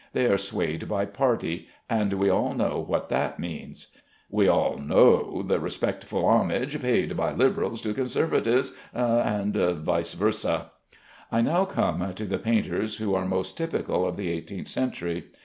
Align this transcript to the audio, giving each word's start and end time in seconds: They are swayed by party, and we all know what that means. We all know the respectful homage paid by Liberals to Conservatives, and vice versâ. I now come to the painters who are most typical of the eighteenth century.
They 0.13 0.25
are 0.25 0.37
swayed 0.39 0.89
by 0.89 1.05
party, 1.05 1.67
and 1.87 2.13
we 2.13 2.27
all 2.27 2.55
know 2.55 2.79
what 2.79 3.09
that 3.09 3.37
means. 3.39 3.89
We 4.31 4.47
all 4.47 4.77
know 4.79 5.43
the 5.43 5.59
respectful 5.59 6.25
homage 6.25 6.81
paid 6.81 7.15
by 7.15 7.33
Liberals 7.33 7.83
to 7.83 7.93
Conservatives, 7.93 8.73
and 8.95 9.53
vice 9.55 10.15
versâ. 10.15 10.71
I 11.31 11.41
now 11.41 11.65
come 11.65 12.15
to 12.15 12.25
the 12.25 12.39
painters 12.39 12.97
who 12.97 13.13
are 13.13 13.27
most 13.27 13.55
typical 13.55 14.03
of 14.07 14.17
the 14.17 14.31
eighteenth 14.31 14.69
century. 14.69 15.27